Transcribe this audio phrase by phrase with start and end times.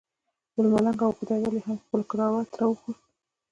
[0.55, 2.97] بل ملنګ او د خدای ولی هم خپل کرامت راوښود.